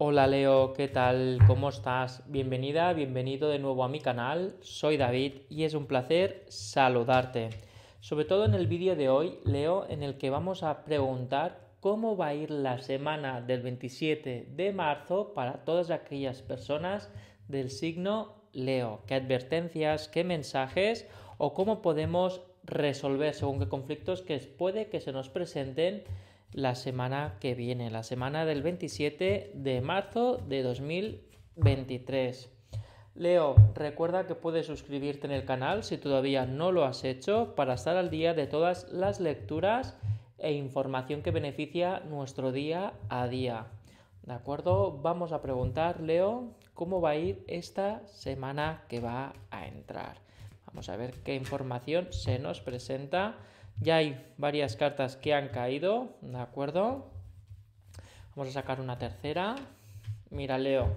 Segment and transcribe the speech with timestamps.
[0.00, 1.40] Hola Leo, ¿qué tal?
[1.48, 2.22] ¿Cómo estás?
[2.28, 4.54] Bienvenida, bienvenido de nuevo a mi canal.
[4.60, 7.50] Soy David y es un placer saludarte.
[7.98, 12.16] Sobre todo en el vídeo de hoy, Leo, en el que vamos a preguntar cómo
[12.16, 17.10] va a ir la semana del 27 de marzo para todas aquellas personas
[17.48, 19.00] del signo Leo.
[19.08, 21.08] ¿Qué advertencias, qué mensajes
[21.38, 26.04] o cómo podemos resolver según qué conflictos que puede que se nos presenten
[26.52, 32.50] la semana que viene, la semana del 27 de marzo de 2023.
[33.14, 37.74] Leo, recuerda que puedes suscribirte en el canal si todavía no lo has hecho para
[37.74, 39.96] estar al día de todas las lecturas
[40.38, 43.66] e información que beneficia nuestro día a día.
[44.22, 44.92] ¿De acuerdo?
[45.02, 50.18] Vamos a preguntar, Leo, cómo va a ir esta semana que va a entrar.
[50.66, 53.36] Vamos a ver qué información se nos presenta.
[53.80, 57.06] Ya hay varias cartas que han caído, ¿de acuerdo?
[58.34, 59.54] Vamos a sacar una tercera.
[60.30, 60.88] Mira, Leo,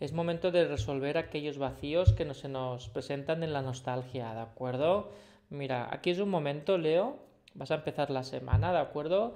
[0.00, 4.40] es momento de resolver aquellos vacíos que no se nos presentan en la nostalgia, ¿de
[4.40, 5.10] acuerdo?
[5.50, 7.18] Mira, aquí es un momento, Leo,
[7.54, 9.34] vas a empezar la semana, ¿de acuerdo?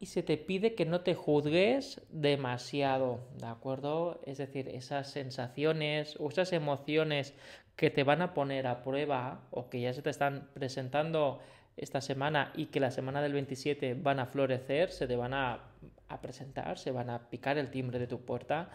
[0.00, 4.20] Y se te pide que no te juzgues demasiado, ¿de acuerdo?
[4.26, 7.32] Es decir, esas sensaciones o esas emociones
[7.76, 11.40] que te van a poner a prueba o que ya se te están presentando
[11.80, 15.72] esta semana y que la semana del 27 van a florecer, se te van a,
[16.20, 18.70] presentar, se van a picar el timbre de tu puerta,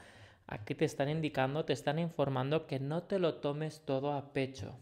[0.47, 4.79] aquí te están indicando, te están informando que no te lo tomes todo a pecho.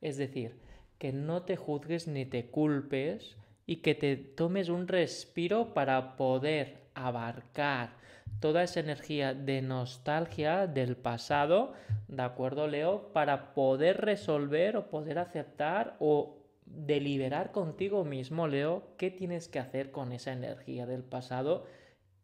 [0.00, 0.60] Es decir,
[0.98, 3.36] que no te juzgues ni te culpes
[3.66, 7.96] y que te tomes un respiro para poder abarcar
[8.38, 11.72] toda esa energía de nostalgia del pasado,
[12.06, 13.12] ¿de acuerdo, Leo?
[13.12, 19.90] Para poder resolver o poder aceptar o deliberar contigo mismo, Leo, qué tienes que hacer
[19.90, 21.66] con esa energía del pasado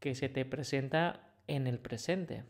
[0.01, 2.45] que se te presenta en el presente.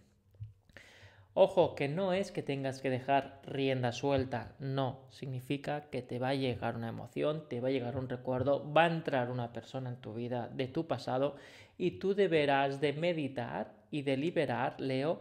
[1.35, 6.31] Ojo, que no es que tengas que dejar rienda suelta, no, significa que te va
[6.31, 9.89] a llegar una emoción, te va a llegar un recuerdo, va a entrar una persona
[9.89, 11.37] en tu vida de tu pasado
[11.79, 15.21] y tú deberás de meditar y deliberar, Leo,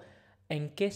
[0.49, 0.91] en qué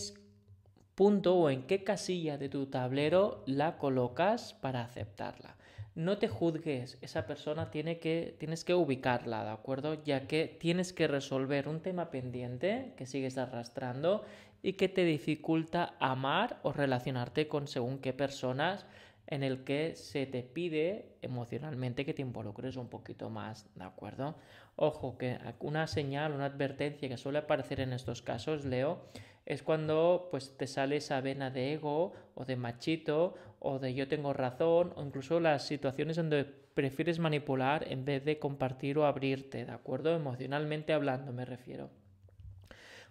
[0.96, 5.56] punto o en qué casilla de tu tablero la colocas para aceptarla.
[5.96, 10.04] No te juzgues, esa persona tiene que, tienes que ubicarla, ¿de acuerdo?
[10.04, 14.26] Ya que tienes que resolver un tema pendiente que sigues arrastrando
[14.62, 18.86] y que te dificulta amar o relacionarte con según qué personas
[19.28, 24.36] en el que se te pide emocionalmente que te involucres un poquito más, ¿de acuerdo?
[24.76, 29.06] Ojo, que una señal, una advertencia que suele aparecer en estos casos, Leo,
[29.46, 34.08] es cuando pues te sale esa vena de ego o de machito o de yo
[34.08, 39.66] tengo razón o incluso las situaciones donde prefieres manipular en vez de compartir o abrirte,
[39.66, 40.16] ¿de acuerdo?
[40.16, 41.90] Emocionalmente hablando me refiero.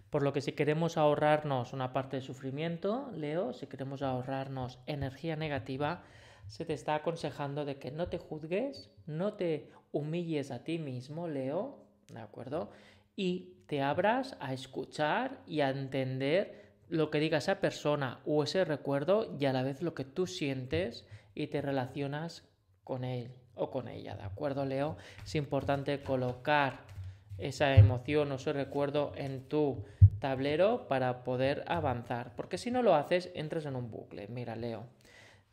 [0.09, 5.35] Por lo que si queremos ahorrarnos una parte de sufrimiento, Leo, si queremos ahorrarnos energía
[5.35, 6.03] negativa,
[6.47, 11.27] se te está aconsejando de que no te juzgues, no te humilles a ti mismo,
[11.27, 11.79] Leo,
[12.13, 12.69] ¿de acuerdo?
[13.15, 18.63] Y te abras a escuchar y a entender lo que diga esa persona o ese
[18.63, 22.43] recuerdo y a la vez lo que tú sientes y te relacionas
[22.83, 24.97] con él o con ella, ¿de acuerdo, Leo?
[25.23, 26.81] Es importante colocar
[27.37, 29.83] esa emoción o ese recuerdo en tu
[30.19, 32.35] tablero para poder avanzar.
[32.35, 34.27] Porque si no lo haces, entras en un bucle.
[34.27, 34.85] Mira, Leo.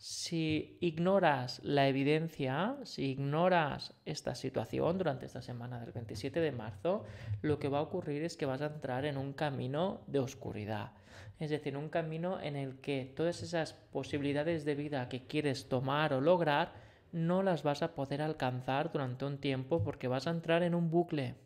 [0.02, 7.04] Si ignoras la evidencia, si ignoras esta situación durante esta semana del 27 de marzo,
[7.40, 10.90] lo que va a ocurrir es que vas a entrar en un camino de oscuridad.
[11.38, 16.14] Es decir, un camino en el que todas esas posibilidades de vida que quieres tomar
[16.14, 16.72] o lograr
[17.12, 20.90] no las vas a poder alcanzar durante un tiempo porque vas a entrar en un
[20.90, 21.36] bucle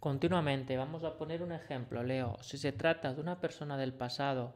[0.00, 0.76] continuamente.
[0.76, 2.36] Vamos a poner un ejemplo, Leo.
[2.42, 4.54] Si se trata de una persona del pasado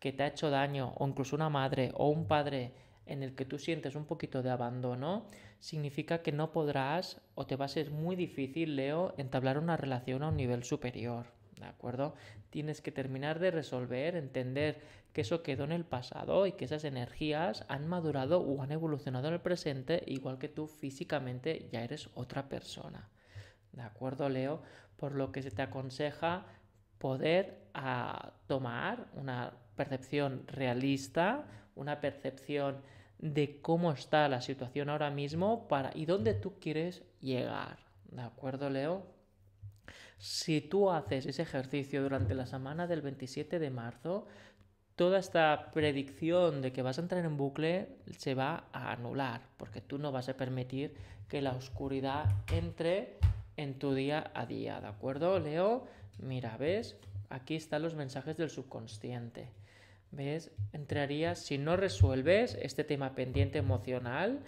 [0.00, 2.72] que te ha hecho daño, o incluso una madre o un padre
[3.06, 5.26] en el que tú sientes un poquito de abandono,
[5.58, 10.22] significa que no podrás o te va a ser muy difícil, Leo, entablar una relación
[10.22, 11.26] a un nivel superior.
[11.58, 12.14] ¿De acuerdo?
[12.48, 14.80] Tienes que terminar de resolver, entender
[15.12, 19.28] que eso quedó en el pasado y que esas energías han madurado o han evolucionado
[19.28, 23.10] en el presente, igual que tú físicamente ya eres otra persona.
[23.72, 24.62] ¿De acuerdo, Leo?
[24.96, 26.46] Por lo que se te aconseja
[26.98, 32.82] poder ah, tomar una percepción realista, una percepción
[33.18, 37.78] de cómo está la situación ahora mismo para, y dónde tú quieres llegar.
[38.10, 39.06] ¿De acuerdo, Leo?
[40.18, 44.26] Si tú haces ese ejercicio durante la semana del 27 de marzo,
[44.96, 49.80] toda esta predicción de que vas a entrar en bucle se va a anular, porque
[49.80, 50.94] tú no vas a permitir
[51.26, 53.16] que la oscuridad entre
[53.56, 55.86] en tu día a día, ¿de acuerdo, Leo?
[56.18, 56.96] Mira, ¿ves?
[57.30, 59.48] Aquí están los mensajes del subconsciente.
[60.10, 60.50] ¿Ves?
[60.72, 64.40] Entrarías, si no resuelves este tema pendiente emocional,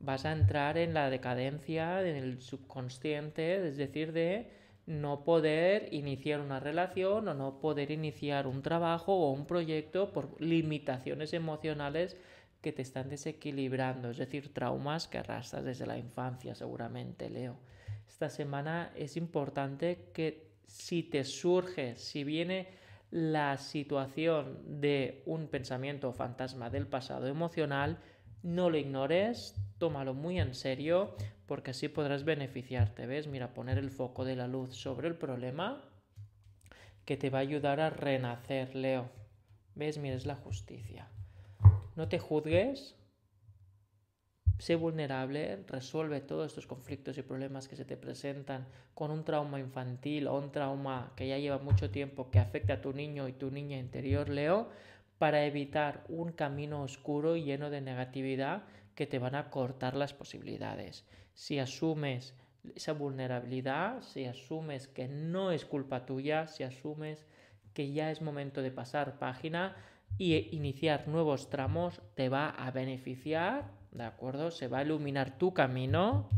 [0.00, 4.50] vas a entrar en la decadencia en el subconsciente, es decir, de
[4.86, 10.40] no poder iniciar una relación o no poder iniciar un trabajo o un proyecto por
[10.40, 12.16] limitaciones emocionales
[12.60, 17.56] que te están desequilibrando, es decir, traumas que arrastras desde la infancia seguramente, Leo.
[18.08, 22.68] Esta semana es importante que si te surge, si viene
[23.10, 27.98] la situación de un pensamiento fantasma del pasado emocional,
[28.42, 31.16] no lo ignores, tómalo muy en serio
[31.46, 33.28] porque así podrás beneficiarte, ¿ves?
[33.28, 35.82] Mira, poner el foco de la luz sobre el problema
[37.04, 39.08] que te va a ayudar a renacer, Leo.
[39.76, 39.98] ¿Ves?
[39.98, 41.08] Mira, es la justicia.
[41.94, 42.96] No te juzgues,
[44.58, 49.60] sé vulnerable, resuelve todos estos conflictos y problemas que se te presentan con un trauma
[49.60, 53.32] infantil o un trauma que ya lleva mucho tiempo que afecta a tu niño y
[53.32, 54.68] tu niña interior, Leo,
[55.18, 58.64] para evitar un camino oscuro y lleno de negatividad
[58.94, 61.04] que te van a cortar las posibilidades.
[61.34, 62.34] Si asumes
[62.74, 67.26] esa vulnerabilidad, si asumes que no es culpa tuya, si asumes
[67.74, 69.76] que ya es momento de pasar página
[70.18, 74.50] y iniciar nuevos tramos, te va a beneficiar, ¿de acuerdo?
[74.50, 76.28] Se va a iluminar tu camino,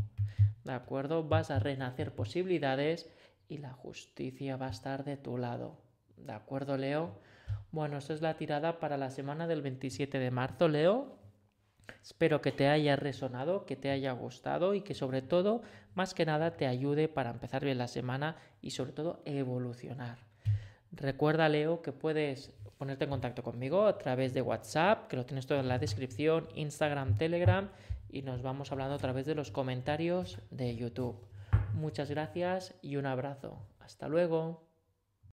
[0.64, 1.24] ¿de acuerdo?
[1.24, 3.10] Vas a renacer posibilidades
[3.48, 5.80] y la justicia va a estar de tu lado,
[6.16, 7.18] ¿de acuerdo, Leo?
[7.72, 11.18] Bueno, esta es la tirada para la semana del 27 de marzo, Leo.
[12.02, 15.62] Espero que te haya resonado, que te haya gustado y que sobre todo,
[15.94, 20.18] más que nada, te ayude para empezar bien la semana y sobre todo evolucionar.
[20.92, 25.46] Recuerda, Leo, que puedes ponerte en contacto conmigo a través de WhatsApp, que lo tienes
[25.46, 27.68] todo en la descripción, Instagram, Telegram
[28.08, 31.16] y nos vamos hablando a través de los comentarios de YouTube.
[31.74, 33.58] Muchas gracias y un abrazo.
[33.80, 34.67] Hasta luego.